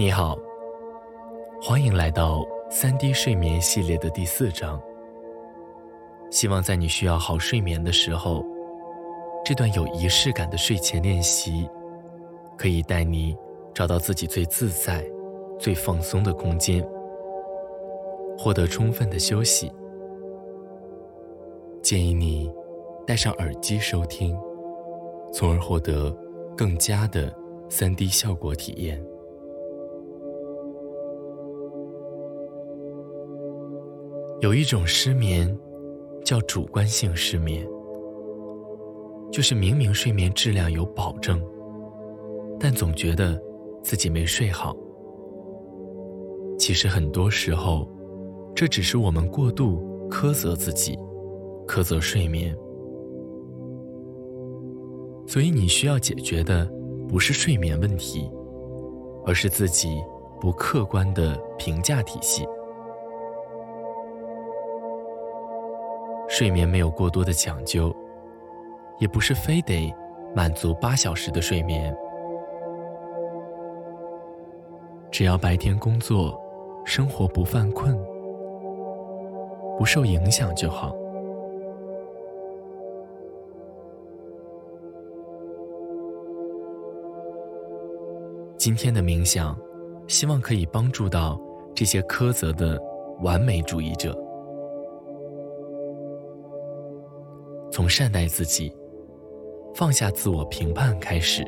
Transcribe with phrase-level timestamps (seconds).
[0.00, 0.34] 你好，
[1.60, 4.80] 欢迎来到三 D 睡眠系列的第四章。
[6.30, 8.42] 希望在你需要好睡眠的时候，
[9.44, 11.68] 这段有仪式感的睡前练习，
[12.56, 13.36] 可以带你
[13.74, 15.04] 找到自己最自在、
[15.58, 16.82] 最放松的空间，
[18.38, 19.70] 获得充分的休息。
[21.82, 22.50] 建议你
[23.06, 24.34] 戴上耳机收听，
[25.30, 26.10] 从而获得
[26.56, 27.30] 更佳的
[27.68, 28.98] 三 D 效果体验。
[34.40, 35.54] 有一种失眠，
[36.24, 37.68] 叫主观性失眠，
[39.30, 41.38] 就是明明睡眠质量有保证，
[42.58, 43.38] 但总觉得
[43.82, 44.74] 自己没睡好。
[46.58, 47.86] 其实很多时候，
[48.54, 50.98] 这只是我们过度苛责自己，
[51.66, 52.56] 苛责睡眠。
[55.26, 56.66] 所以你需要解决的
[57.06, 58.30] 不是睡眠问题，
[59.26, 60.02] 而是自己
[60.40, 62.42] 不客观的评价体系。
[66.40, 67.94] 睡眠没有过多的讲究，
[68.98, 69.94] 也不是非得
[70.34, 71.94] 满足八小时的睡眠，
[75.10, 76.40] 只要白天工作、
[76.86, 77.94] 生活不犯困、
[79.76, 80.96] 不受影响就好。
[88.56, 89.54] 今天的冥想，
[90.08, 91.38] 希望可以帮助到
[91.74, 92.80] 这些苛责的
[93.20, 94.29] 完美主义者。
[97.70, 98.72] 从善待自己、
[99.74, 101.44] 放下自我评判开始，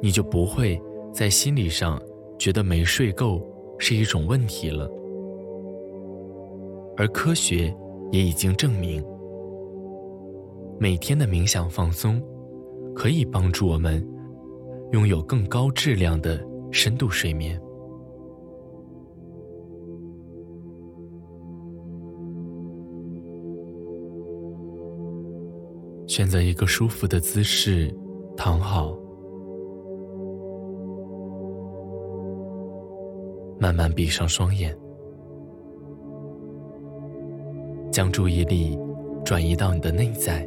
[0.00, 0.80] 你就不会
[1.12, 2.00] 在心理上
[2.38, 3.40] 觉得没睡够
[3.78, 4.90] 是一种问题了。
[6.96, 7.74] 而科学
[8.10, 9.04] 也已经证明，
[10.78, 12.22] 每天的冥想放松
[12.94, 14.06] 可以帮助我们
[14.92, 17.60] 拥有更高质量的深度睡眠。
[26.12, 27.90] 选择一个舒服的姿势，
[28.36, 28.94] 躺好，
[33.58, 34.78] 慢慢闭上双眼，
[37.90, 38.78] 将注意力
[39.24, 40.46] 转移到你的内在，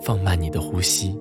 [0.00, 1.12] 放慢你的呼吸，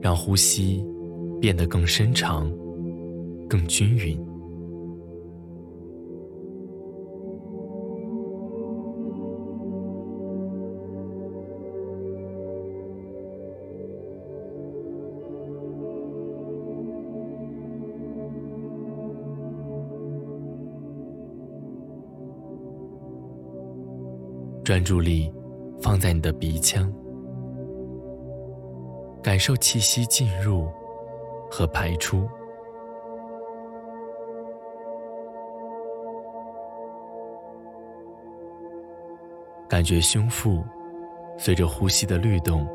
[0.00, 0.84] 让呼吸
[1.40, 2.52] 变得更深长、
[3.48, 4.25] 更均匀。
[24.66, 25.32] 专注力
[25.80, 26.92] 放在你的鼻腔，
[29.22, 30.66] 感受气息进入
[31.48, 32.28] 和排出，
[39.68, 40.64] 感觉胸腹
[41.38, 42.66] 随着呼吸的律动。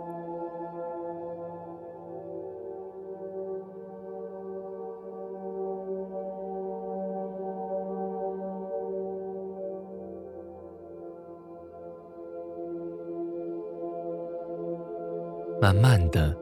[15.71, 16.35] 慢慢的，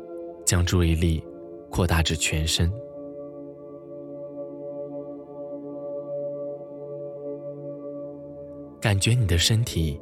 [0.43, 1.23] 将注意力
[1.69, 2.67] 扩大至全身，
[8.81, 10.01] 感觉你的身体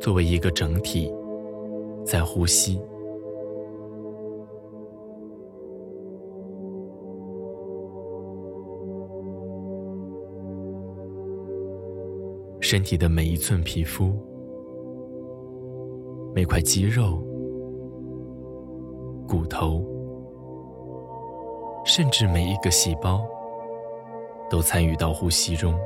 [0.00, 1.08] 作为一个整体
[2.04, 2.80] 在呼吸，
[12.58, 14.12] 身体的每一寸皮肤、
[16.34, 17.27] 每块肌肉。
[19.28, 19.84] 骨头，
[21.84, 23.20] 甚至每一个细胞，
[24.48, 25.78] 都参与到呼吸中，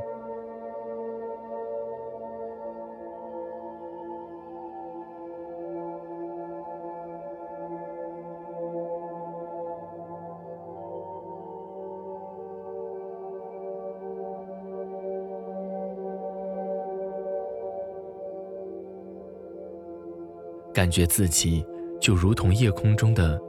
[20.73, 21.65] 感觉自己。
[22.03, 23.41] 就如同夜空中的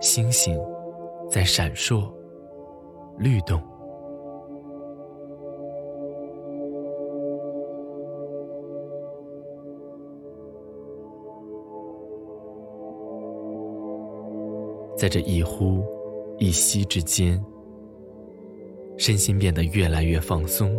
[0.00, 0.58] 星星，
[1.30, 2.10] 在闪烁、
[3.18, 3.60] 律动，
[14.96, 15.84] 在这一呼
[16.38, 17.38] 一吸之间，
[18.96, 20.74] 身心变得越来越放松，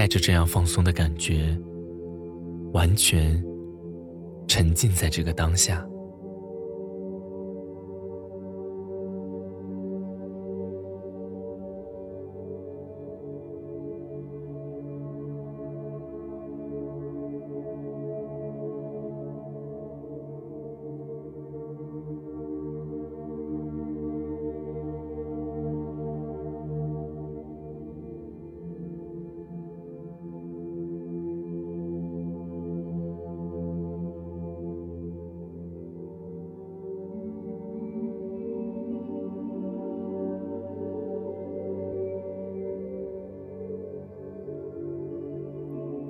[0.00, 1.54] 带着这样放松的感觉，
[2.72, 3.38] 完全
[4.48, 5.86] 沉浸在这个当下。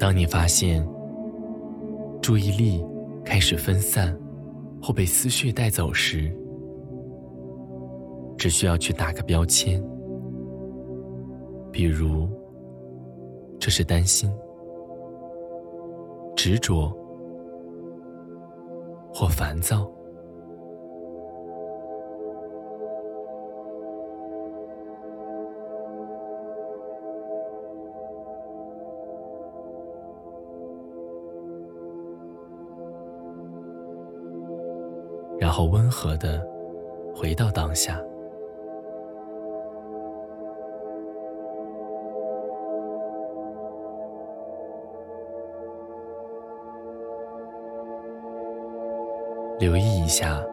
[0.00, 0.82] 当你发现
[2.22, 2.82] 注意力
[3.22, 4.18] 开始分散
[4.82, 6.34] 或被思绪带走时，
[8.38, 9.78] 只需要去打个标签，
[11.70, 12.26] 比如
[13.58, 14.32] 这是担心、
[16.34, 16.90] 执着
[19.12, 19.86] 或烦躁。
[35.40, 36.46] 然后温和的
[37.16, 37.98] 回到当下，
[49.58, 50.44] 留意一下，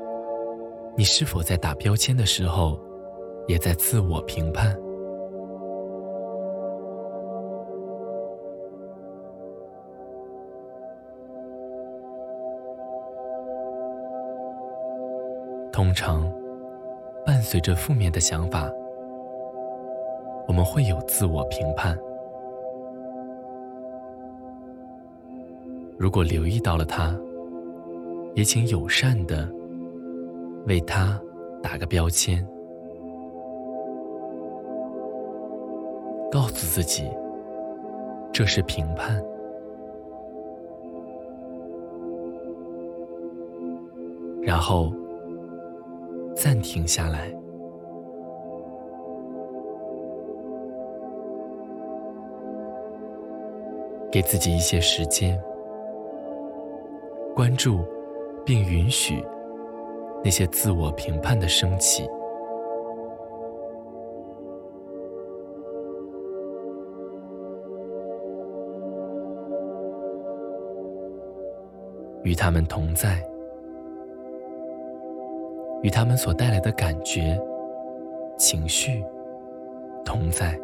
[0.95, 2.79] 你是否在打标签的时候，
[3.45, 4.73] 也在自我评判。
[15.77, 16.27] 通常，
[17.23, 18.67] 伴随着负面的想法，
[20.47, 21.95] 我们会有自我评判。
[25.95, 27.15] 如果留意到了它，
[28.33, 29.47] 也请友善的
[30.65, 31.21] 为它
[31.61, 32.43] 打个标签，
[36.31, 37.07] 告诉自己
[38.33, 39.23] 这是评判，
[44.41, 44.91] 然后。
[46.39, 47.33] 暂停下来，
[54.11, 55.41] 给自己一些时间，
[57.35, 57.79] 关注
[58.45, 59.21] 并允许
[60.23, 62.07] 那些自我评判的升起，
[72.23, 73.21] 与他们同在。
[75.81, 77.39] 与他们所带来的感觉、
[78.37, 79.03] 情绪
[80.03, 80.59] 同在，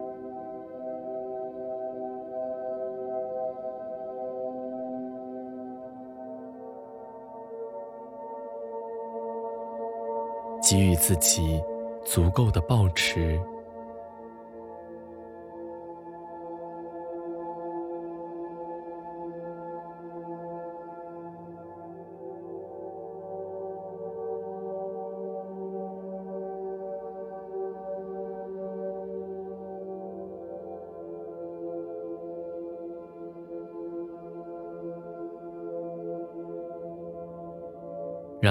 [10.62, 11.62] 给予自己
[12.04, 13.40] 足够的抱持。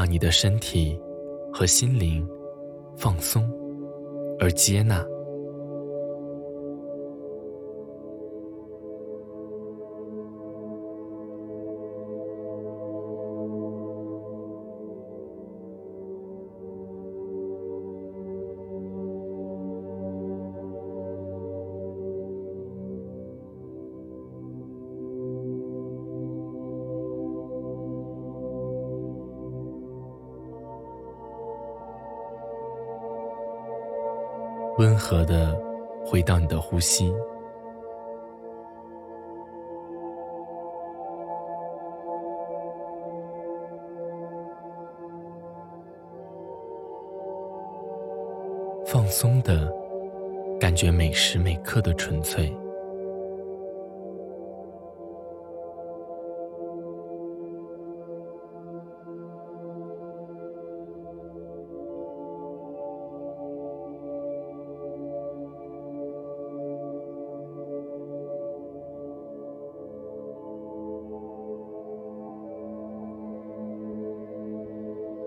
[0.03, 1.01] 让你的身体
[1.53, 2.29] 和心灵
[2.97, 3.49] 放松
[4.41, 5.07] 而接纳，
[34.79, 35.57] 温和的
[36.05, 37.13] 回到你的呼吸，
[48.87, 49.73] 放松的
[50.59, 52.55] 感觉每时每刻的纯粹。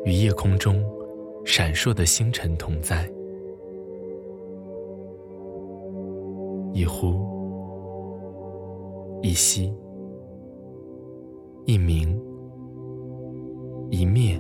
[0.05, 0.83] 与夜空中
[1.43, 3.11] 闪烁的星辰同在，
[6.73, 7.15] 一呼
[9.23, 9.73] 一吸，
[11.65, 12.21] 一明，
[13.89, 14.34] 一灭。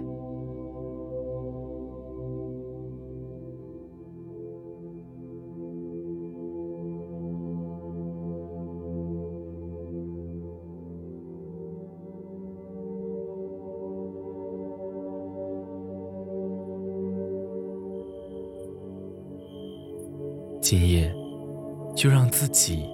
[22.05, 22.87] 就让自己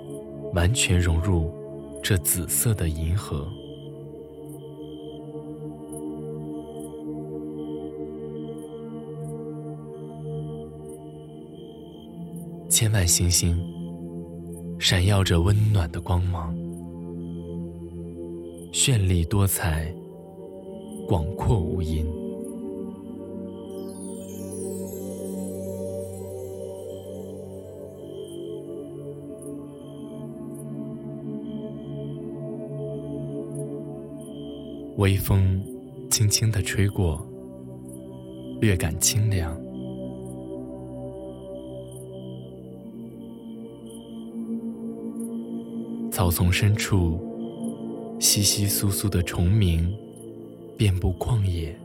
[0.53, 1.51] 完全融入
[2.01, 3.45] 这紫色的银河。
[12.69, 13.61] 千万星星
[14.79, 16.55] 闪耀着温暖的光芒，
[18.71, 19.93] 绚丽多彩，
[21.05, 22.20] 广阔无垠。
[35.01, 35.59] 微风
[36.11, 37.27] 轻轻地吹过，
[38.59, 39.59] 略感清凉。
[46.11, 47.19] 草丛深处，
[48.19, 49.91] 稀稀疏疏的虫鸣
[50.77, 51.75] 遍布旷野。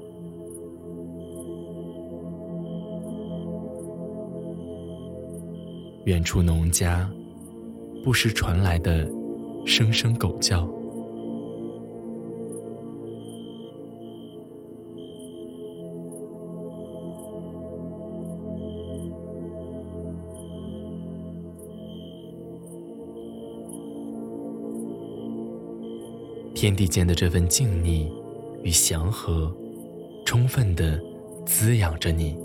[6.04, 7.10] 远处农家
[8.04, 9.10] 不时传来的
[9.64, 10.75] 声声狗叫。
[26.66, 28.10] 天地间的这份静谧
[28.64, 29.56] 与祥和，
[30.24, 31.00] 充分的
[31.46, 32.36] 滋养着你。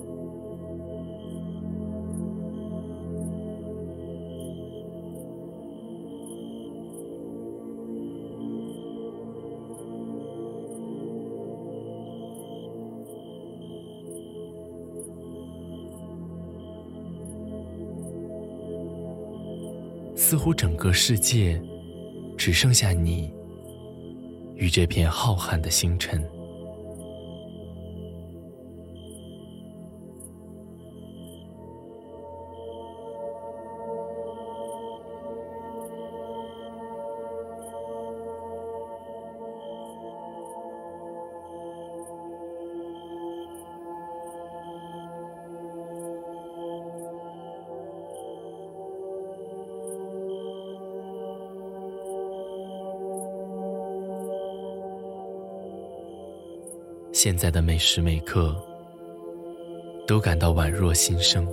[20.15, 21.59] 似乎整个世界
[22.37, 23.33] 只剩下你。
[24.61, 26.23] 与这片浩瀚的星辰，
[57.23, 58.55] 现在的每时每刻，
[60.07, 61.47] 都感到宛若新生。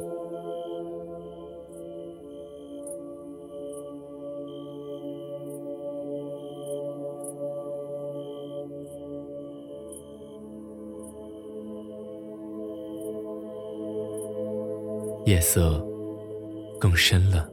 [15.27, 15.87] 夜色
[16.81, 17.47] 更深了，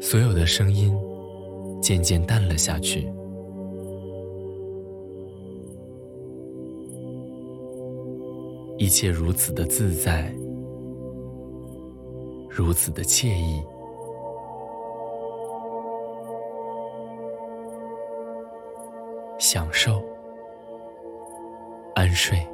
[0.00, 0.96] 所有的声音
[1.82, 3.06] 渐渐淡了下去。
[8.76, 10.34] 一切如此的自在，
[12.48, 13.62] 如此的惬意，
[19.38, 20.02] 享受，
[21.94, 22.53] 安睡。